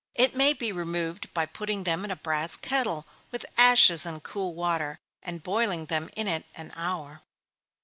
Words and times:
It 0.15 0.35
may 0.35 0.53
be 0.53 0.71
removed 0.71 1.31
by 1.31 1.45
putting 1.45 1.83
them 1.83 2.03
in 2.03 2.09
a 2.09 2.15
brass 2.15 2.55
kettle, 2.57 3.05
with 3.29 3.45
ashes 3.55 4.03
and 4.03 4.23
cool 4.23 4.55
water, 4.55 4.97
and 5.21 5.43
boiling 5.43 5.85
them 5.85 6.09
in 6.15 6.27
it 6.27 6.45
an 6.55 6.71
hour. 6.75 7.21